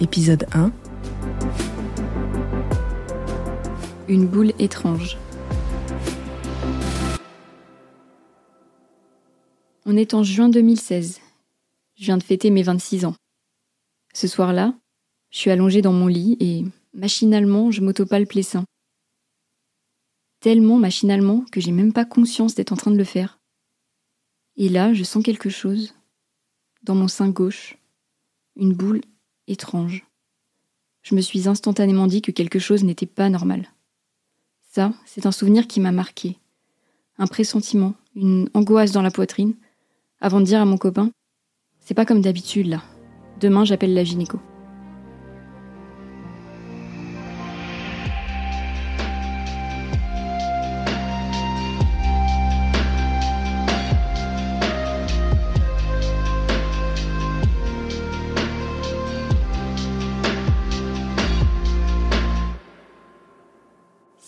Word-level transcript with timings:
épisode 0.00 0.46
1. 0.52 0.72
Une 4.08 4.26
boule 4.26 4.52
étrange. 4.58 5.18
On 9.84 9.96
est 9.96 10.14
en 10.14 10.22
juin 10.22 10.48
2016. 10.48 11.20
Je 11.96 12.04
viens 12.04 12.16
de 12.16 12.22
fêter 12.22 12.50
mes 12.50 12.62
26 12.62 13.04
ans. 13.04 13.14
Ce 14.14 14.26
soir-là, 14.26 14.74
je 15.30 15.38
suis 15.38 15.50
allongée 15.50 15.82
dans 15.82 15.92
mon 15.92 16.06
lit 16.06 16.36
et, 16.40 16.64
machinalement, 16.94 17.70
je 17.70 17.82
m'autopalpe 17.82 18.32
les 18.32 18.42
seins. 18.42 18.64
Tellement 20.40 20.78
machinalement 20.78 21.44
que 21.52 21.60
j'ai 21.60 21.72
même 21.72 21.92
pas 21.92 22.06
conscience 22.06 22.54
d'être 22.54 22.72
en 22.72 22.76
train 22.76 22.90
de 22.90 22.96
le 22.96 23.04
faire. 23.04 23.38
Et 24.56 24.70
là, 24.70 24.94
je 24.94 25.04
sens 25.04 25.22
quelque 25.22 25.50
chose. 25.50 25.94
Dans 26.82 26.94
mon 26.94 27.08
sein 27.08 27.28
gauche. 27.28 27.76
Une 28.56 28.72
boule 28.72 29.02
étrange. 29.50 30.06
Je 31.02 31.14
me 31.14 31.20
suis 31.20 31.48
instantanément 31.48 32.06
dit 32.06 32.22
que 32.22 32.30
quelque 32.30 32.58
chose 32.58 32.84
n'était 32.84 33.06
pas 33.06 33.28
normal. 33.28 33.68
Ça, 34.70 34.92
c'est 35.06 35.26
un 35.26 35.32
souvenir 35.32 35.66
qui 35.66 35.80
m'a 35.80 35.92
marqué. 35.92 36.38
Un 37.18 37.26
pressentiment, 37.26 37.94
une 38.14 38.48
angoisse 38.54 38.92
dans 38.92 39.02
la 39.02 39.10
poitrine, 39.10 39.54
avant 40.20 40.40
de 40.40 40.46
dire 40.46 40.60
à 40.60 40.64
mon 40.64 40.78
copain 40.78 41.10
C'est 41.80 41.94
pas 41.94 42.06
comme 42.06 42.20
d'habitude 42.20 42.66
là. 42.66 42.82
Demain, 43.40 43.64
j'appelle 43.64 43.94
la 43.94 44.04
gynéco. 44.04 44.38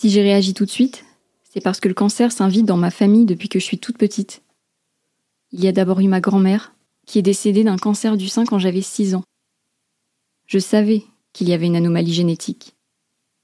Si 0.02 0.10
j'ai 0.10 0.22
réagi 0.22 0.52
tout 0.52 0.64
de 0.64 0.70
suite, 0.70 1.04
c'est 1.44 1.60
parce 1.60 1.78
que 1.78 1.86
le 1.86 1.94
cancer 1.94 2.32
s'invite 2.32 2.66
dans 2.66 2.76
ma 2.76 2.90
famille 2.90 3.24
depuis 3.24 3.48
que 3.48 3.60
je 3.60 3.64
suis 3.64 3.78
toute 3.78 3.98
petite. 3.98 4.42
Il 5.52 5.62
y 5.62 5.68
a 5.68 5.72
d'abord 5.72 6.00
eu 6.00 6.08
ma 6.08 6.20
grand-mère, 6.20 6.74
qui 7.06 7.20
est 7.20 7.22
décédée 7.22 7.62
d'un 7.62 7.76
cancer 7.76 8.16
du 8.16 8.26
sein 8.26 8.44
quand 8.44 8.58
j'avais 8.58 8.82
6 8.82 9.14
ans. 9.14 9.22
Je 10.46 10.58
savais 10.58 11.04
qu'il 11.32 11.48
y 11.48 11.52
avait 11.52 11.66
une 11.66 11.76
anomalie 11.76 12.12
génétique, 12.12 12.74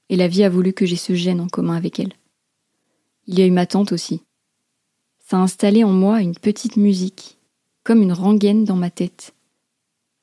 et 0.09 0.17
la 0.17 0.27
vie 0.27 0.43
a 0.43 0.49
voulu 0.49 0.73
que 0.73 0.85
j'ai 0.85 0.97
ce 0.97 1.15
gène 1.15 1.39
en 1.39 1.47
commun 1.47 1.77
avec 1.77 1.97
elle. 1.97 2.11
Il 3.25 3.39
y 3.39 3.41
a 3.41 3.45
eu 3.45 3.51
ma 3.51 3.65
tante 3.65 3.93
aussi. 3.93 4.21
Ça 5.25 5.37
a 5.37 5.39
installé 5.39 5.85
en 5.85 5.93
moi 5.93 6.21
une 6.21 6.35
petite 6.35 6.75
musique, 6.75 7.37
comme 7.85 8.01
une 8.01 8.11
rengaine 8.11 8.65
dans 8.65 8.75
ma 8.75 8.91
tête. 8.91 9.33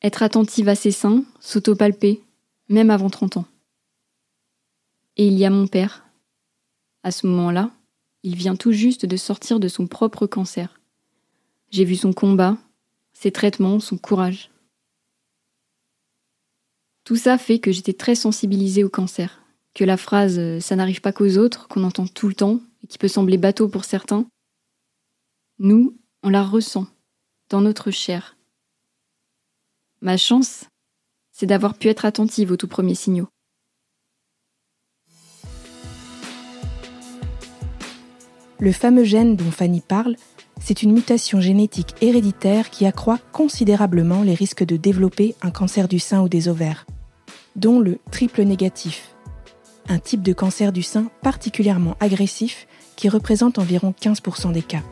Être 0.03 0.23
attentive 0.23 0.69
à 0.69 0.75
ses 0.75 0.92
seins, 0.92 1.25
s'autopalper, 1.41 2.23
même 2.69 2.91
avant 2.91 3.09
30 3.09 3.39
ans. 3.39 3.47
Et 5.17 5.29
il 5.29 5.39
y 5.39 5.47
a 5.47 5.51
mon 5.51 5.67
père, 5.67 6.06
à 7.07 7.12
ce 7.12 7.29
moment-là, 7.29 7.71
il 8.25 8.35
vient 8.35 8.57
tout 8.57 8.73
juste 8.73 9.07
de 9.07 9.17
sortir 9.17 9.61
de 9.61 9.69
son 9.69 9.87
propre 9.87 10.27
cancer. 10.27 10.81
J'ai 11.71 11.85
vu 11.85 11.95
son 11.95 12.13
combat, 12.13 12.59
ses 13.13 13.31
traitements, 13.31 13.79
son 13.79 13.97
courage. 13.97 14.51
Tout 17.05 17.15
ça 17.15 17.39
fait 17.39 17.61
que 17.61 17.71
j'étais 17.71 17.93
très 17.93 18.17
sensibilisée 18.17 18.83
au 18.83 18.89
cancer, 18.89 19.41
que 19.73 19.85
la 19.85 19.97
phrase⁇ 19.97 20.37
ça 20.61 20.75
n'arrive 20.75 21.01
pas 21.01 21.13
qu'aux 21.13 21.39
autres⁇ 21.39 21.67
qu'on 21.69 21.85
entend 21.85 22.09
tout 22.09 22.27
le 22.27 22.35
temps 22.35 22.61
et 22.83 22.89
qui 22.89 22.98
peut 22.98 23.07
sembler 23.07 23.39
bateau 23.39 23.69
pour 23.69 23.85
certains, 23.85 24.27
nous, 25.61 25.97
on 26.25 26.29
la 26.29 26.43
ressent 26.43 26.89
dans 27.51 27.61
notre 27.61 27.93
chair. 27.93 28.37
Ma 30.01 30.17
chance, 30.17 30.65
c'est 31.31 31.47
d'avoir 31.47 31.79
pu 31.79 31.87
être 31.87 32.05
attentive 32.05 32.51
aux 32.51 32.57
tout 32.57 32.67
premiers 32.67 32.97
signaux. 32.97 33.29
Le 38.58 38.72
fameux 38.72 39.05
gène 39.05 39.36
dont 39.36 39.50
Fanny 39.50 39.83
parle, 39.83 40.17
c'est 40.61 40.83
une 40.83 40.92
mutation 40.92 41.40
génétique 41.40 41.94
héréditaire 42.00 42.70
qui 42.70 42.86
accroît 42.86 43.18
considérablement 43.33 44.22
les 44.22 44.33
risques 44.34 44.64
de 44.64 44.78
développer 44.78 45.34
un 45.42 45.50
cancer 45.50 45.89
du 45.89 45.98
sein 45.98 46.22
ou 46.22 46.28
des 46.30 46.48
ovaires, 46.48 46.86
dont 47.55 47.80
le 47.80 47.98
triple 48.11 48.42
négatif, 48.42 49.14
un 49.89 49.98
type 49.98 50.22
de 50.22 50.33
cancer 50.33 50.72
du 50.72 50.83
sein 50.83 51.11
particulièrement 51.22 51.96
agressif 52.00 52.67
qui 52.96 53.11
représente 53.11 53.58
environ 53.58 53.94
15% 54.00 54.52
des 54.52 54.62
cas. 54.62 54.83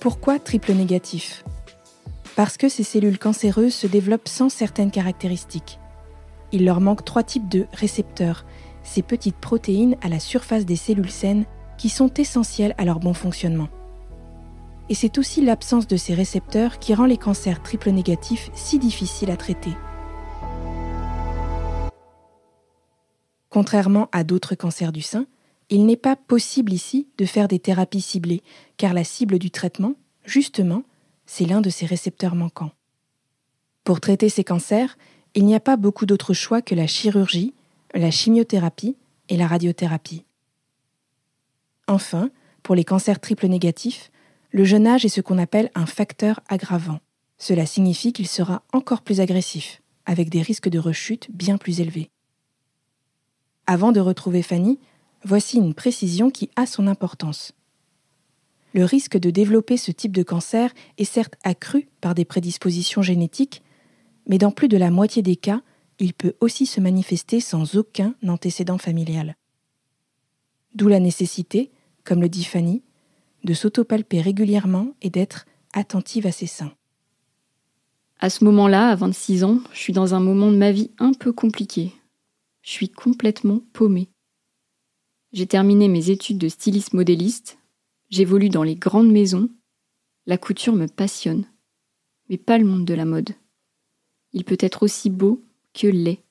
Pourquoi 0.00 0.38
triple 0.38 0.72
négatif? 0.72 1.44
Parce 2.34 2.56
que 2.56 2.70
ces 2.70 2.84
cellules 2.84 3.18
cancéreuses 3.18 3.74
se 3.74 3.86
développent 3.86 4.28
sans 4.28 4.48
certaines 4.48 4.90
caractéristiques. 4.90 5.78
Il 6.52 6.64
leur 6.64 6.80
manque 6.80 7.04
trois 7.04 7.24
types 7.24 7.48
de 7.48 7.66
récepteurs, 7.74 8.46
ces 8.84 9.02
petites 9.02 9.36
protéines 9.36 9.96
à 10.00 10.08
la 10.08 10.18
surface 10.18 10.64
des 10.64 10.76
cellules 10.76 11.10
saines 11.10 11.44
qui 11.78 11.88
sont 11.88 12.12
essentiels 12.14 12.74
à 12.76 12.84
leur 12.84 13.00
bon 13.00 13.14
fonctionnement. 13.14 13.68
Et 14.90 14.94
c'est 14.94 15.18
aussi 15.18 15.42
l'absence 15.42 15.86
de 15.86 15.96
ces 15.96 16.14
récepteurs 16.14 16.78
qui 16.78 16.94
rend 16.94 17.06
les 17.06 17.16
cancers 17.16 17.62
triple 17.62 17.90
négatifs 17.90 18.50
si 18.54 18.78
difficiles 18.78 19.30
à 19.30 19.36
traiter. 19.36 19.72
Contrairement 23.48 24.08
à 24.12 24.24
d'autres 24.24 24.54
cancers 24.54 24.92
du 24.92 25.02
sein, 25.02 25.26
il 25.70 25.86
n'est 25.86 25.96
pas 25.96 26.16
possible 26.16 26.72
ici 26.72 27.08
de 27.18 27.26
faire 27.26 27.48
des 27.48 27.58
thérapies 27.58 28.00
ciblées, 28.00 28.42
car 28.76 28.94
la 28.94 29.04
cible 29.04 29.38
du 29.38 29.50
traitement, 29.50 29.94
justement, 30.24 30.82
c'est 31.26 31.44
l'un 31.44 31.60
de 31.60 31.70
ces 31.70 31.86
récepteurs 31.86 32.34
manquants. 32.34 32.72
Pour 33.84 34.00
traiter 34.00 34.28
ces 34.28 34.44
cancers, 34.44 34.96
il 35.34 35.44
n'y 35.44 35.54
a 35.54 35.60
pas 35.60 35.76
beaucoup 35.76 36.06
d'autres 36.06 36.34
choix 36.34 36.62
que 36.62 36.74
la 36.74 36.86
chirurgie, 36.86 37.54
la 37.94 38.10
chimiothérapie 38.10 38.96
et 39.28 39.36
la 39.36 39.46
radiothérapie. 39.46 40.24
Enfin, 41.88 42.30
pour 42.62 42.74
les 42.74 42.84
cancers 42.84 43.18
triple 43.18 43.48
négatifs, 43.48 44.12
le 44.50 44.64
jeune 44.64 44.86
âge 44.86 45.04
est 45.04 45.08
ce 45.08 45.22
qu'on 45.22 45.38
appelle 45.38 45.70
un 45.74 45.86
facteur 45.86 46.40
aggravant. 46.48 47.00
Cela 47.38 47.66
signifie 47.66 48.12
qu'il 48.12 48.28
sera 48.28 48.62
encore 48.72 49.02
plus 49.02 49.20
agressif, 49.20 49.82
avec 50.04 50.28
des 50.28 50.42
risques 50.42 50.68
de 50.68 50.78
rechute 50.78 51.28
bien 51.32 51.56
plus 51.56 51.80
élevés. 51.80 52.10
Avant 53.66 53.90
de 53.90 54.00
retrouver 54.00 54.42
Fanny, 54.42 54.78
voici 55.24 55.56
une 55.56 55.74
précision 55.74 56.30
qui 56.30 56.50
a 56.56 56.66
son 56.66 56.86
importance. 56.86 57.52
Le 58.74 58.84
risque 58.84 59.18
de 59.18 59.30
développer 59.30 59.78
ce 59.78 59.90
type 59.90 60.12
de 60.12 60.22
cancer 60.22 60.72
est 60.98 61.04
certes 61.04 61.34
accru 61.42 61.88
par 62.00 62.14
des 62.14 62.26
prédispositions 62.26 63.02
génétiques, 63.02 63.62
mais 64.26 64.38
dans 64.38 64.50
plus 64.50 64.68
de 64.68 64.76
la 64.76 64.90
moitié 64.90 65.22
des 65.22 65.36
cas, 65.36 65.62
il 65.98 66.12
peut 66.12 66.34
aussi 66.40 66.66
se 66.66 66.80
manifester 66.80 67.40
sans 67.40 67.76
aucun 67.76 68.14
antécédent 68.26 68.78
familial. 68.78 69.36
D'où 70.74 70.88
la 70.88 71.00
nécessité, 71.00 71.72
comme 72.08 72.22
le 72.22 72.30
dit 72.30 72.44
Fanny, 72.44 72.82
de 73.44 73.52
s'autopalper 73.52 74.22
régulièrement 74.22 74.94
et 75.02 75.10
d'être 75.10 75.44
attentive 75.74 76.26
à 76.26 76.32
ses 76.32 76.46
seins. 76.46 76.72
À 78.18 78.30
ce 78.30 78.44
moment-là, 78.46 78.88
à 78.88 78.94
26 78.94 79.44
ans, 79.44 79.60
je 79.74 79.78
suis 79.78 79.92
dans 79.92 80.14
un 80.14 80.20
moment 80.20 80.50
de 80.50 80.56
ma 80.56 80.72
vie 80.72 80.90
un 80.98 81.12
peu 81.12 81.34
compliqué. 81.34 81.92
Je 82.62 82.70
suis 82.70 82.88
complètement 82.88 83.60
paumée. 83.74 84.08
J'ai 85.34 85.46
terminé 85.46 85.86
mes 85.86 86.08
études 86.08 86.38
de 86.38 86.48
styliste 86.48 86.94
modéliste, 86.94 87.58
j'évolue 88.08 88.48
dans 88.48 88.62
les 88.62 88.74
grandes 88.74 89.12
maisons, 89.12 89.50
la 90.24 90.38
couture 90.38 90.74
me 90.74 90.86
passionne, 90.86 91.44
mais 92.30 92.38
pas 92.38 92.56
le 92.56 92.64
monde 92.64 92.86
de 92.86 92.94
la 92.94 93.04
mode. 93.04 93.34
Il 94.32 94.44
peut 94.44 94.56
être 94.60 94.82
aussi 94.82 95.10
beau 95.10 95.44
que 95.74 95.88
laid. 95.88 96.22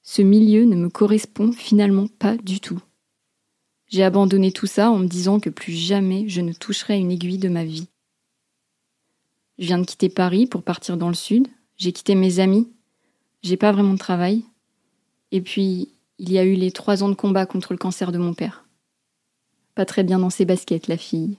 Ce 0.00 0.22
milieu 0.22 0.64
ne 0.64 0.76
me 0.76 0.88
correspond 0.88 1.52
finalement 1.52 2.06
pas 2.06 2.38
du 2.38 2.58
tout. 2.58 2.80
J'ai 3.92 4.04
abandonné 4.04 4.52
tout 4.52 4.66
ça 4.66 4.90
en 4.90 4.98
me 4.98 5.06
disant 5.06 5.38
que 5.38 5.50
plus 5.50 5.74
jamais 5.74 6.26
je 6.26 6.40
ne 6.40 6.54
toucherai 6.54 6.98
une 6.98 7.10
aiguille 7.10 7.36
de 7.36 7.50
ma 7.50 7.62
vie. 7.62 7.88
Je 9.58 9.66
viens 9.66 9.78
de 9.78 9.84
quitter 9.84 10.08
Paris 10.08 10.46
pour 10.46 10.62
partir 10.62 10.96
dans 10.96 11.08
le 11.08 11.14
sud, 11.14 11.46
j'ai 11.76 11.92
quitté 11.92 12.14
mes 12.14 12.38
amis, 12.38 12.72
j'ai 13.42 13.58
pas 13.58 13.70
vraiment 13.70 13.92
de 13.92 13.98
travail. 13.98 14.44
Et 15.30 15.42
puis, 15.42 15.90
il 16.18 16.32
y 16.32 16.38
a 16.38 16.44
eu 16.44 16.54
les 16.54 16.72
trois 16.72 17.02
ans 17.02 17.10
de 17.10 17.14
combat 17.14 17.44
contre 17.44 17.74
le 17.74 17.78
cancer 17.78 18.12
de 18.12 18.18
mon 18.18 18.32
père. 18.32 18.64
Pas 19.74 19.84
très 19.84 20.04
bien 20.04 20.18
dans 20.18 20.30
ses 20.30 20.46
baskets, 20.46 20.88
la 20.88 20.96
fille. 20.96 21.36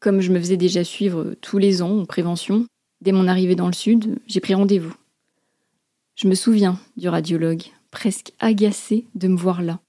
Comme 0.00 0.20
je 0.20 0.32
me 0.32 0.40
faisais 0.40 0.56
déjà 0.56 0.82
suivre 0.82 1.36
tous 1.40 1.58
les 1.58 1.82
ans 1.82 2.00
en 2.00 2.04
prévention, 2.04 2.66
dès 3.00 3.12
mon 3.12 3.28
arrivée 3.28 3.54
dans 3.54 3.68
le 3.68 3.72
sud, 3.72 4.18
j'ai 4.26 4.40
pris 4.40 4.54
rendez-vous. 4.54 4.94
Je 6.16 6.26
me 6.26 6.34
souviens 6.34 6.80
du 6.96 7.08
radiologue, 7.08 7.62
presque 7.90 8.32
agacé 8.38 9.06
de 9.14 9.28
me 9.28 9.36
voir 9.36 9.62
là. 9.62 9.80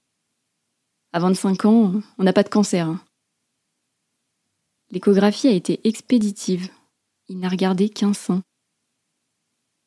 À 1.12 1.18
25 1.18 1.64
ans, 1.64 2.00
on 2.18 2.24
n'a 2.24 2.32
pas 2.32 2.42
de 2.42 2.48
cancer. 2.48 2.86
Hein. 2.86 3.00
L'échographie 4.90 5.48
a 5.48 5.52
été 5.52 5.80
expéditive. 5.84 6.68
Il 7.28 7.38
n'a 7.38 7.48
regardé 7.48 7.88
qu'un 7.88 8.12
sein. 8.12 8.42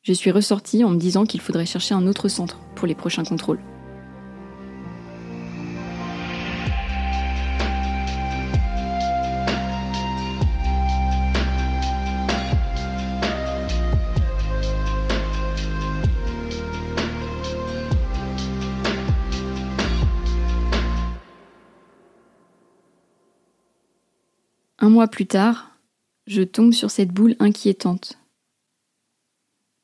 Je 0.02 0.12
suis 0.12 0.30
ressortie 0.30 0.84
en 0.84 0.90
me 0.90 0.98
disant 0.98 1.24
qu'il 1.24 1.40
faudrait 1.40 1.66
chercher 1.66 1.94
un 1.94 2.06
autre 2.06 2.28
centre 2.28 2.58
pour 2.74 2.86
les 2.86 2.94
prochains 2.94 3.24
contrôles. 3.24 3.60
Un 24.84 24.90
mois 24.90 25.08
plus 25.08 25.24
tard, 25.24 25.70
je 26.26 26.42
tombe 26.42 26.74
sur 26.74 26.90
cette 26.90 27.08
boule 27.08 27.36
inquiétante. 27.38 28.18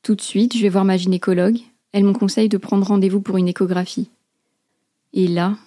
Tout 0.03 0.13
de 0.13 0.21
suite, 0.21 0.55
je 0.55 0.61
vais 0.61 0.69
voir 0.69 0.85
ma 0.85 0.95
gynécologue. 0.95 1.57
Elle 1.91 2.03
me 2.03 2.13
conseille 2.13 2.49
de 2.49 2.59
prendre 2.59 2.85
rendez-vous 2.85 3.19
pour 3.19 3.37
une 3.37 3.47
échographie. 3.47 4.11
Et 5.13 5.27
là, 5.27 5.57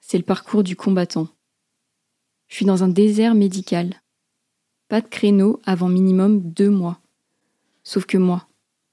c'est 0.00 0.18
le 0.18 0.22
parcours 0.22 0.62
du 0.62 0.76
combattant. 0.76 1.26
Je 2.46 2.54
suis 2.54 2.64
dans 2.64 2.84
un 2.84 2.88
désert 2.88 3.34
médical. 3.34 4.00
Pas 4.86 5.00
de 5.00 5.08
créneau 5.08 5.60
avant 5.64 5.88
minimum 5.88 6.40
deux 6.40 6.70
mois. 6.70 7.00
Sauf 7.82 8.06
que 8.06 8.18
moi, 8.18 8.46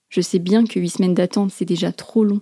je 0.09 0.21
sais 0.21 0.39
bien 0.39 0.65
que 0.65 0.79
huit 0.79 0.89
semaines 0.89 1.13
d'attente, 1.13 1.51
c'est 1.51 1.65
déjà 1.65 1.91
trop 1.91 2.23
long. 2.23 2.41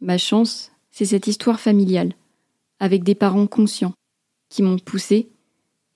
Ma 0.00 0.16
chance, 0.16 0.70
c'est 0.92 1.06
cette 1.06 1.26
histoire 1.26 1.58
familiale, 1.58 2.14
avec 2.78 3.02
des 3.02 3.16
parents 3.16 3.48
conscients, 3.48 3.94
qui 4.52 4.62
m'ont 4.62 4.78
poussé 4.78 5.30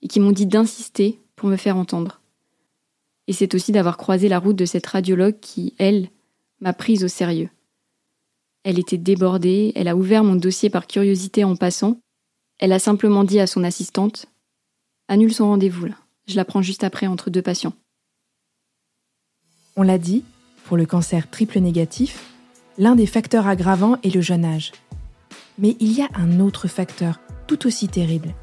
et 0.01 0.07
qui 0.07 0.19
m'ont 0.19 0.31
dit 0.31 0.47
d'insister 0.47 1.21
pour 1.35 1.47
me 1.47 1.57
faire 1.57 1.77
entendre. 1.77 2.21
Et 3.27 3.33
c'est 3.33 3.53
aussi 3.53 3.71
d'avoir 3.71 3.97
croisé 3.97 4.29
la 4.29 4.39
route 4.39 4.55
de 4.55 4.65
cette 4.65 4.87
radiologue 4.87 5.39
qui, 5.39 5.75
elle, 5.77 6.09
m'a 6.59 6.73
prise 6.73 7.03
au 7.03 7.07
sérieux. 7.07 7.49
Elle 8.63 8.79
était 8.79 8.97
débordée, 8.97 9.73
elle 9.75 9.87
a 9.87 9.95
ouvert 9.95 10.23
mon 10.23 10.35
dossier 10.35 10.71
par 10.71 10.87
curiosité 10.87 11.43
en 11.43 11.55
passant. 11.55 11.99
Elle 12.57 12.73
a 12.73 12.79
simplement 12.79 13.23
dit 13.23 13.39
à 13.39 13.45
son 13.45 13.63
assistante 13.63 14.25
Annule 15.07 15.33
son 15.33 15.49
rendez-vous 15.49 15.87
je 16.25 16.35
la 16.35 16.43
prends 16.43 16.61
juste 16.61 16.83
après 16.83 17.07
entre 17.07 17.29
deux 17.29 17.41
patients. 17.41 17.73
On 19.77 19.83
l'a 19.83 19.97
dit, 19.97 20.25
pour 20.65 20.75
le 20.75 20.85
cancer 20.85 21.29
triple 21.29 21.59
négatif, 21.59 22.25
l'un 22.77 22.95
des 22.95 23.05
facteurs 23.05 23.47
aggravants 23.47 23.97
est 24.03 24.13
le 24.13 24.19
jeune 24.19 24.43
âge. 24.43 24.73
Mais 25.57 25.77
il 25.79 25.93
y 25.93 26.01
a 26.01 26.09
un 26.15 26.41
autre 26.41 26.67
facteur 26.67 27.21
tout 27.47 27.65
aussi 27.65 27.87
terrible, 27.87 28.35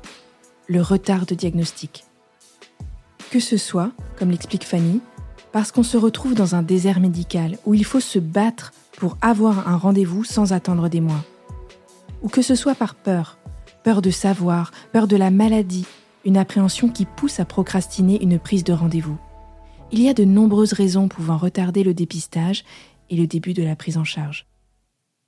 le 0.66 0.80
retard 0.80 1.26
de 1.26 1.34
diagnostic. 1.34 2.04
Que 3.30 3.38
ce 3.38 3.56
soit, 3.56 3.92
comme 4.18 4.30
l'explique 4.30 4.64
Fanny, 4.64 5.00
parce 5.52 5.70
qu'on 5.70 5.82
se 5.82 5.96
retrouve 5.96 6.34
dans 6.34 6.54
un 6.54 6.62
désert 6.62 7.00
médical 7.00 7.58
où 7.64 7.74
il 7.74 7.84
faut 7.84 8.00
se 8.00 8.18
battre 8.18 8.72
pour 8.96 9.16
avoir 9.20 9.68
un 9.68 9.76
rendez-vous 9.76 10.24
sans 10.24 10.52
attendre 10.52 10.88
des 10.88 11.00
mois. 11.00 11.24
Ou 12.22 12.28
que 12.28 12.42
ce 12.42 12.54
soit 12.54 12.74
par 12.74 12.94
peur, 12.94 13.38
peur 13.84 14.02
de 14.02 14.10
savoir, 14.10 14.72
peur 14.92 15.06
de 15.06 15.16
la 15.16 15.30
maladie, 15.30 15.86
une 16.24 16.38
appréhension 16.38 16.88
qui 16.88 17.04
pousse 17.04 17.38
à 17.38 17.44
procrastiner 17.44 18.22
une 18.22 18.38
prise 18.38 18.64
de 18.64 18.72
rendez-vous. 18.72 19.18
Il 19.92 20.00
y 20.00 20.08
a 20.08 20.14
de 20.14 20.24
nombreuses 20.24 20.72
raisons 20.72 21.08
pouvant 21.08 21.36
retarder 21.36 21.84
le 21.84 21.94
dépistage 21.94 22.64
et 23.10 23.16
le 23.16 23.26
début 23.26 23.52
de 23.52 23.62
la 23.62 23.76
prise 23.76 23.98
en 23.98 24.04
charge. 24.04 24.46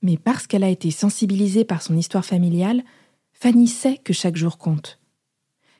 Mais 0.03 0.17
parce 0.17 0.47
qu'elle 0.47 0.65
a 0.65 0.69
été 0.69 0.91
sensibilisée 0.91 1.65
par 1.65 1.83
son 1.83 1.97
histoire 1.97 2.25
familiale, 2.25 2.83
Fanny 3.39 3.69
sait 3.69 3.99
que 3.99 4.15
chaque 4.15 4.37
jour 4.37 4.57
compte. 4.57 4.99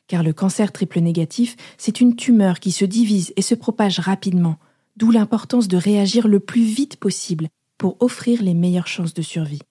Car 0.09 0.23
le 0.23 0.35
cancer 0.35 0.73
triple 0.73 1.01
négatif, 1.01 1.57
c'est 1.79 2.03
une 2.03 2.15
tumeur 2.15 2.61
qui 2.61 2.71
se 2.71 2.85
divise 2.85 3.33
et 3.37 3.43
se 3.43 3.55
propage 3.55 3.99
rapidement, 3.99 4.59
d'où 4.97 5.11
l'importance 5.11 5.67
de 5.67 5.79
réagir 5.79 6.29
le 6.29 6.39
plus 6.39 6.65
vite 6.65 6.97
possible 6.97 7.49
pour 7.79 7.97
offrir 8.01 8.43
les 8.43 8.53
meilleures 8.53 8.87
chances 8.87 9.15
de 9.15 9.23
survie. 9.23 9.63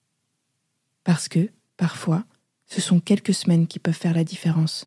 Parce 1.04 1.28
que, 1.28 1.48
parfois, 1.76 2.24
ce 2.66 2.80
sont 2.80 2.98
quelques 2.98 3.34
semaines 3.34 3.68
qui 3.68 3.78
peuvent 3.78 3.94
faire 3.94 4.14
la 4.14 4.24
différence. 4.24 4.86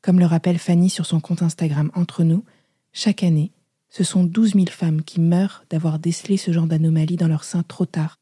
Comme 0.00 0.20
le 0.20 0.26
rappelle 0.26 0.58
Fanny 0.58 0.90
sur 0.90 1.06
son 1.06 1.18
compte 1.20 1.42
Instagram 1.42 1.90
Entre 1.94 2.22
nous, 2.22 2.44
chaque 2.92 3.24
année, 3.24 3.50
ce 3.88 4.04
sont 4.04 4.22
12 4.22 4.54
000 4.54 4.66
femmes 4.66 5.02
qui 5.02 5.20
meurent 5.20 5.64
d'avoir 5.70 5.98
décelé 5.98 6.36
ce 6.36 6.52
genre 6.52 6.66
d'anomalie 6.66 7.16
dans 7.16 7.26
leur 7.26 7.42
sein 7.42 7.64
trop 7.64 7.86
tard, 7.86 8.20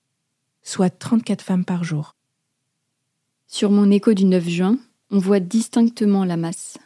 soit 0.63 0.91
34 0.91 1.43
femmes 1.43 1.67
par 1.67 1.85
jour. 1.85 2.18
Sur 3.51 3.71
mon 3.71 3.91
écho 3.91 4.13
du 4.13 4.27
9 4.27 4.47
juin, 4.47 4.79
on 5.11 5.19
voit 5.19 5.41
distinctement 5.41 6.27
la 6.27 6.37
masse. 6.37 6.77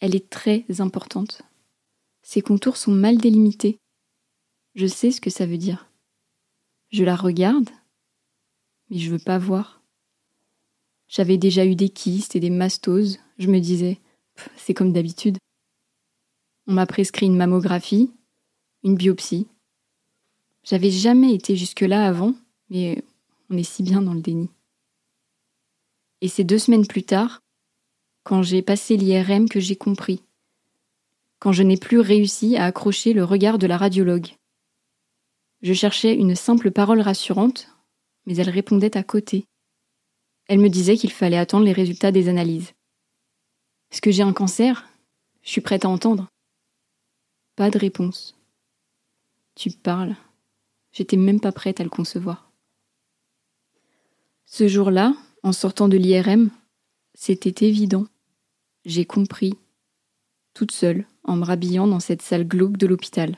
Elle 0.00 0.14
est 0.14 0.28
très 0.28 0.66
importante. 0.80 1.40
Ses 2.20 2.42
contours 2.42 2.76
sont 2.76 2.92
mal 2.92 3.16
délimités. 3.16 3.78
Je 4.74 4.86
sais 4.86 5.10
ce 5.10 5.22
que 5.22 5.30
ça 5.30 5.46
veut 5.46 5.56
dire. 5.56 5.88
Je 6.90 7.04
la 7.04 7.16
regarde, 7.16 7.70
mais 8.90 8.98
je 8.98 9.10
veux 9.10 9.18
pas 9.18 9.38
voir. 9.38 9.80
J'avais 11.08 11.38
déjà 11.38 11.64
eu 11.64 11.74
des 11.74 11.88
kystes 11.88 12.36
et 12.36 12.40
des 12.40 12.50
mastoses, 12.50 13.18
je 13.38 13.48
me 13.48 13.58
disais, 13.58 13.98
c'est 14.56 14.74
comme 14.74 14.92
d'habitude. 14.92 15.38
On 16.66 16.74
m'a 16.74 16.86
prescrit 16.86 17.26
une 17.26 17.36
mammographie, 17.36 18.12
une 18.82 18.96
biopsie. 18.96 19.46
J'avais 20.64 20.90
jamais 20.90 21.32
été 21.32 21.56
jusque-là 21.56 22.06
avant, 22.06 22.34
mais 22.68 23.02
on 23.48 23.56
est 23.56 23.62
si 23.62 23.82
bien 23.82 24.02
dans 24.02 24.14
le 24.14 24.20
déni. 24.20 24.50
Et 26.24 26.28
c'est 26.28 26.42
deux 26.42 26.58
semaines 26.58 26.86
plus 26.86 27.02
tard, 27.02 27.42
quand 28.22 28.42
j'ai 28.42 28.62
passé 28.62 28.96
l'IRM, 28.96 29.46
que 29.46 29.60
j'ai 29.60 29.76
compris. 29.76 30.22
Quand 31.38 31.52
je 31.52 31.62
n'ai 31.62 31.76
plus 31.76 32.00
réussi 32.00 32.56
à 32.56 32.64
accrocher 32.64 33.12
le 33.12 33.24
regard 33.24 33.58
de 33.58 33.66
la 33.66 33.76
radiologue. 33.76 34.28
Je 35.60 35.74
cherchais 35.74 36.14
une 36.14 36.34
simple 36.34 36.70
parole 36.70 37.02
rassurante, 37.02 37.68
mais 38.24 38.36
elle 38.36 38.48
répondait 38.48 38.96
à 38.96 39.02
côté. 39.02 39.44
Elle 40.46 40.60
me 40.60 40.70
disait 40.70 40.96
qu'il 40.96 41.12
fallait 41.12 41.36
attendre 41.36 41.66
les 41.66 41.74
résultats 41.74 42.10
des 42.10 42.30
analyses. 42.30 42.72
Est-ce 43.92 44.00
que 44.00 44.10
j'ai 44.10 44.22
un 44.22 44.32
cancer? 44.32 44.88
Je 45.42 45.50
suis 45.50 45.60
prête 45.60 45.84
à 45.84 45.90
entendre. 45.90 46.28
Pas 47.54 47.68
de 47.68 47.78
réponse. 47.78 48.34
Tu 49.56 49.70
parles. 49.72 50.16
J'étais 50.90 51.18
même 51.18 51.40
pas 51.40 51.52
prête 51.52 51.80
à 51.80 51.84
le 51.84 51.90
concevoir. 51.90 52.50
Ce 54.46 54.68
jour-là, 54.68 55.12
en 55.44 55.52
sortant 55.52 55.88
de 55.88 55.98
l'IRM, 55.98 56.50
c'était 57.12 57.66
évident. 57.68 58.06
J'ai 58.86 59.04
compris. 59.04 59.54
Toute 60.54 60.72
seule, 60.72 61.06
en 61.22 61.36
me 61.36 61.44
rhabillant 61.44 61.86
dans 61.86 62.00
cette 62.00 62.22
salle 62.22 62.48
glauque 62.48 62.78
de 62.78 62.86
l'hôpital. 62.86 63.36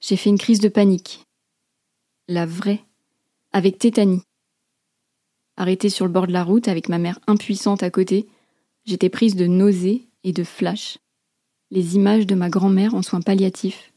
J'ai 0.00 0.16
fait 0.16 0.28
une 0.28 0.38
crise 0.38 0.60
de 0.60 0.68
panique. 0.68 1.24
La 2.28 2.44
vraie. 2.44 2.84
Avec 3.52 3.78
tétanie. 3.78 4.22
Arrêtée 5.56 5.88
sur 5.88 6.04
le 6.04 6.12
bord 6.12 6.26
de 6.26 6.32
la 6.32 6.44
route 6.44 6.68
avec 6.68 6.90
ma 6.90 6.98
mère 6.98 7.18
impuissante 7.26 7.82
à 7.82 7.90
côté, 7.90 8.28
j'étais 8.84 9.08
prise 9.08 9.36
de 9.36 9.46
nausées 9.46 10.06
et 10.22 10.32
de 10.32 10.44
flashs. 10.44 10.98
Les 11.70 11.96
images 11.96 12.26
de 12.26 12.34
ma 12.34 12.50
grand-mère 12.50 12.94
en 12.94 13.02
soins 13.02 13.22
palliatifs. 13.22 13.92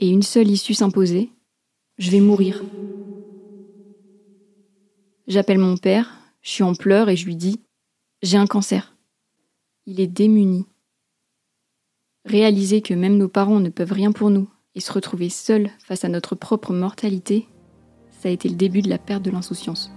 Et 0.00 0.08
une 0.08 0.22
seule 0.22 0.50
issue 0.50 0.74
s'imposait. 0.74 1.30
Je 1.96 2.10
vais 2.10 2.20
mourir. 2.20 2.62
J'appelle 5.28 5.58
mon 5.58 5.76
père, 5.76 6.14
je 6.40 6.50
suis 6.50 6.62
en 6.62 6.76
pleurs 6.76 7.08
et 7.08 7.16
je 7.16 7.26
lui 7.26 7.34
dis 7.34 7.60
J'ai 8.22 8.36
un 8.36 8.46
cancer. 8.46 8.94
Il 9.84 10.00
est 10.00 10.06
démuni. 10.06 10.66
Réaliser 12.24 12.80
que 12.80 12.94
même 12.94 13.16
nos 13.16 13.26
parents 13.26 13.58
ne 13.58 13.68
peuvent 13.68 13.92
rien 13.92 14.12
pour 14.12 14.30
nous 14.30 14.48
et 14.76 14.80
se 14.80 14.92
retrouver 14.92 15.28
seul 15.28 15.70
face 15.80 16.04
à 16.04 16.08
notre 16.08 16.36
propre 16.36 16.72
mortalité, 16.72 17.48
ça 18.20 18.28
a 18.28 18.32
été 18.32 18.48
le 18.48 18.54
début 18.54 18.82
de 18.82 18.88
la 18.88 18.98
perte 18.98 19.24
de 19.24 19.32
l'insouciance. 19.32 19.90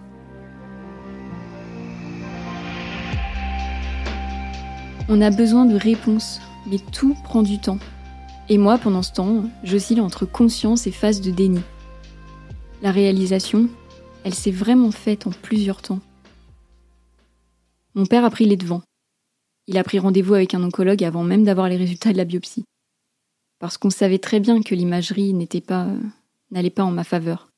On 5.09 5.21
a 5.21 5.29
besoin 5.29 5.65
de 5.65 5.75
réponses, 5.75 6.41
mais 6.65 6.79
tout 6.91 7.15
prend 7.23 7.43
du 7.43 7.59
temps. 7.59 7.79
Et 8.47 8.57
moi, 8.57 8.79
pendant 8.79 9.03
ce 9.03 9.13
temps, 9.13 9.43
j'oscille 9.63 10.01
entre 10.01 10.25
conscience 10.25 10.87
et 10.87 10.91
phase 10.91 11.21
de 11.21 11.29
déni. 11.29 11.61
La 12.81 12.91
réalisation, 12.91 13.69
elle 14.29 14.35
s'est 14.35 14.51
vraiment 14.51 14.91
faite 14.91 15.25
en 15.25 15.31
plusieurs 15.31 15.81
temps. 15.81 16.01
Mon 17.95 18.05
père 18.05 18.23
a 18.23 18.29
pris 18.29 18.45
les 18.45 18.57
devants. 18.57 18.83
Il 19.65 19.75
a 19.79 19.83
pris 19.83 19.97
rendez-vous 19.97 20.35
avec 20.35 20.53
un 20.53 20.61
oncologue 20.61 21.03
avant 21.03 21.23
même 21.23 21.43
d'avoir 21.43 21.67
les 21.67 21.77
résultats 21.77 22.11
de 22.11 22.17
la 22.17 22.25
biopsie 22.25 22.63
parce 23.57 23.79
qu'on 23.79 23.89
savait 23.89 24.19
très 24.19 24.39
bien 24.39 24.61
que 24.61 24.75
l'imagerie 24.75 25.33
n'était 25.33 25.61
pas 25.61 25.87
n'allait 26.51 26.69
pas 26.69 26.83
en 26.83 26.91
ma 26.91 27.03
faveur. 27.03 27.49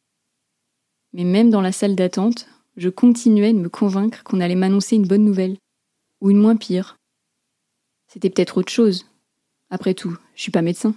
Mais 1.12 1.25
même 1.25 1.50
dans 1.50 1.60
la 1.60 1.74
salle 1.74 1.98
d'attente, 1.98 2.48
je 2.78 2.88
continuais 2.88 3.51
de 3.51 3.60
me 3.60 3.68
convaincre 3.68 4.24
qu'on 4.24 4.40
allait 4.40 4.56
m'annoncer 4.56 4.96
une 4.96 5.08
bonne 5.08 5.25
nouvelle 5.25 5.58
ou 6.22 6.32
une 6.32 6.38
moins 6.38 6.56
pire. 6.56 6.96
C'était 8.08 8.30
peut-être 8.30 8.60
autre 8.60 8.72
chose. 8.72 9.08
Après 9.70 9.94
tout, 9.94 10.16
je 10.36 10.42
suis 10.42 10.51
pas 10.51 10.62
médecin. 10.62 10.96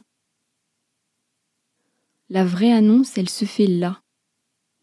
La 2.29 2.45
vraie 2.45 2.73
annonce, 2.73 3.19
elle 3.19 3.29
se 3.29 3.45
fait 3.45 3.67
là, 3.67 4.01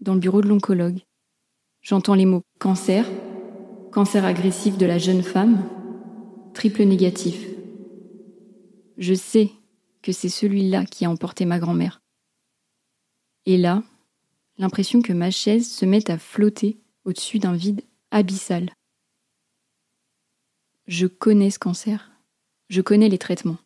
dans 0.02 0.14
le 0.14 0.20
bureau 0.20 0.42
de 0.42 0.48
l'oncologue. 0.48 1.00
J'entends 1.82 2.16
les 2.16 2.26
mots 2.26 2.44
cancer, 2.60 3.06
cancer 3.92 4.26
agressif 4.26 4.78
de 4.78 4.86
la 4.86 4.98
jeune 4.98 5.24
femme, 5.24 5.58
triple 6.54 6.84
négatif. 6.84 7.48
Je 8.98 9.14
sais 9.14 9.52
que 10.02 10.12
c'est 10.12 10.30
celui-là 10.30 10.86
qui 10.86 11.06
a 11.06 11.10
emporté 11.10 11.46
ma 11.46 11.60
grand-mère. 11.60 12.02
Et 13.46 13.58
là, 13.58 13.84
l'impression 14.58 15.02
que 15.02 15.14
ma 15.14 15.32
chaise 15.32 15.72
se 15.72 15.86
met 15.86 16.10
à 16.10 16.18
flotter 16.18 16.80
au-dessus 17.06 17.40
d'un 17.40 17.54
vide 17.54 17.82
abyssal. 18.12 18.72
Je 20.88 21.08
connais 21.08 21.50
ce 21.50 21.60
cancer. 21.60 22.12
Je 22.70 22.82
connais 22.82 23.10
les 23.10 23.18
traitements. 23.18 23.58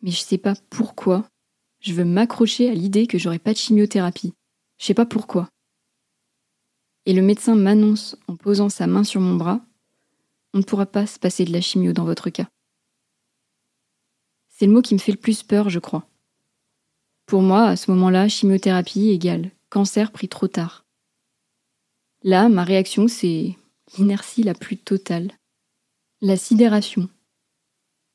Mais 0.00 0.10
je 0.10 0.20
sais 0.20 0.38
pas 0.38 0.54
pourquoi 0.70 1.26
je 1.80 1.92
veux 1.92 2.04
m'accrocher 2.04 2.70
à 2.70 2.74
l'idée 2.74 3.06
que 3.06 3.18
j'aurai 3.18 3.38
pas 3.38 3.52
de 3.52 3.58
chimiothérapie. 3.58 4.34
Je 4.82 4.88
sais 4.88 4.94
pas 4.94 5.06
pourquoi. 5.06 5.48
et 7.06 7.12
le 7.12 7.22
médecin 7.22 7.54
m'annonce 7.54 8.16
en 8.26 8.34
posant 8.34 8.68
sa 8.68 8.88
main 8.88 9.04
sur 9.04 9.20
mon 9.20 9.36
bras, 9.36 9.60
on 10.54 10.58
ne 10.58 10.64
pourra 10.64 10.86
pas 10.86 11.06
se 11.06 11.20
passer 11.20 11.44
de 11.44 11.52
la 11.52 11.60
chimio 11.60 11.92
dans 11.92 12.04
votre 12.04 12.30
cas. 12.30 12.48
C'est 14.48 14.66
le 14.66 14.72
mot 14.72 14.82
qui 14.82 14.94
me 14.94 14.98
fait 14.98 15.12
le 15.12 15.18
plus 15.18 15.44
peur, 15.44 15.70
je 15.70 15.78
crois. 15.78 16.08
Pour 17.26 17.42
moi, 17.42 17.66
à 17.68 17.76
ce 17.76 17.92
moment-là, 17.92 18.28
chimiothérapie 18.28 19.10
égale 19.10 19.52
cancer 19.68 20.10
pris 20.10 20.28
trop 20.28 20.48
tard. 20.48 20.84
Là, 22.24 22.48
ma 22.48 22.64
réaction, 22.64 23.06
c'est 23.06 23.56
l'inertie 23.96 24.42
la 24.42 24.54
plus 24.54 24.78
totale. 24.78 25.30
La 26.20 26.36
sidération. 26.36 27.08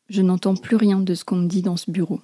Je 0.10 0.22
n'entends 0.22 0.56
plus 0.56 0.76
rien 0.76 1.00
de 1.00 1.16
ce 1.16 1.24
qu'on 1.24 1.38
me 1.38 1.48
dit 1.48 1.62
dans 1.62 1.78
ce 1.78 1.92
bureau. 1.92 2.22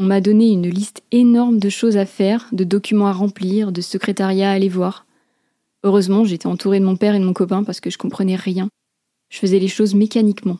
On 0.00 0.04
m'a 0.04 0.22
donné 0.22 0.48
une 0.48 0.66
liste 0.66 1.02
énorme 1.10 1.58
de 1.58 1.68
choses 1.68 1.98
à 1.98 2.06
faire, 2.06 2.48
de 2.52 2.64
documents 2.64 3.08
à 3.08 3.12
remplir, 3.12 3.70
de 3.70 3.82
secrétariat 3.82 4.50
à 4.50 4.54
aller 4.54 4.70
voir. 4.70 5.04
Heureusement, 5.82 6.24
j'étais 6.24 6.46
entourée 6.46 6.80
de 6.80 6.86
mon 6.86 6.96
père 6.96 7.14
et 7.14 7.18
de 7.18 7.24
mon 7.24 7.34
copain 7.34 7.64
parce 7.64 7.80
que 7.80 7.90
je 7.90 7.98
comprenais 7.98 8.34
rien. 8.34 8.70
Je 9.28 9.38
faisais 9.38 9.58
les 9.58 9.68
choses 9.68 9.94
mécaniquement. 9.94 10.56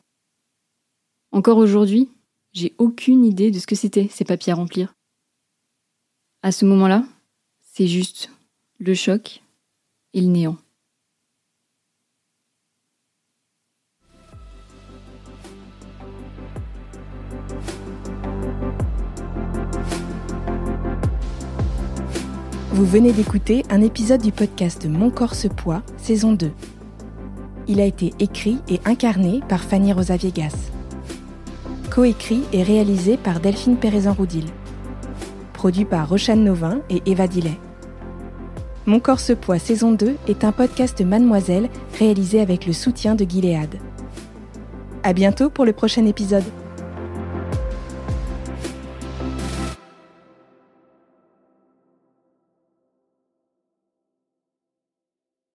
Encore 1.33 1.57
aujourd'hui, 1.57 2.11
j'ai 2.53 2.75
aucune 2.77 3.25
idée 3.25 3.51
de 3.51 3.59
ce 3.59 3.67
que 3.67 3.77
c'était 3.77 4.09
ces 4.09 4.27
papiers 4.27 4.53
à 4.53 4.57
remplir. 4.57 4.93
À 6.43 6.53
ce 6.53 6.67
moment-là, 6.67 7.07
c'est 7.63 7.87
juste 7.87 8.31
le 8.79 8.93
choc 8.93 9.41
et 10.13 10.21
le 10.21 10.27
néant. 10.27 10.59
Vous 22.81 22.87
venez 22.87 23.13
d'écouter 23.13 23.63
un 23.69 23.83
épisode 23.83 24.23
du 24.23 24.33
podcast 24.33 24.87
Mon 24.87 25.11
corps 25.11 25.35
se 25.35 25.49
poids, 25.49 25.83
saison 25.99 26.33
2. 26.33 26.51
Il 27.69 27.79
a 27.79 27.85
été 27.85 28.15
écrit 28.21 28.57
et 28.71 28.81
incarné 28.87 29.43
par 29.51 29.61
Fanny 29.61 29.93
Rosa 29.93 30.17
Viegas. 30.17 30.55
Coécrit 31.91 32.43
et 32.55 32.63
réalisé 32.63 33.19
par 33.19 33.41
Delphine 33.41 33.77
Pérezan-Roudil. 33.77 34.47
Produit 35.53 35.85
par 35.85 36.09
Rochane 36.09 36.43
Novin 36.43 36.81
et 36.89 37.03
Eva 37.05 37.29
Dillet. 37.29 37.59
Mon 38.87 38.99
corps 38.99 39.21
se 39.21 39.35
poids, 39.35 39.59
saison 39.59 39.93
2 39.93 40.17
est 40.27 40.43
un 40.43 40.53
podcast 40.53 41.03
Mademoiselle 41.03 41.69
réalisé 41.99 42.41
avec 42.41 42.65
le 42.65 42.73
soutien 42.73 43.15
de 43.15 43.27
Gilead. 43.29 43.79
À 45.03 45.13
bientôt 45.13 45.51
pour 45.51 45.67
le 45.67 45.75
prochain 45.75 46.07
épisode. 46.07 46.45